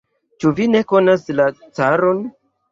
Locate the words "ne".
0.77-0.81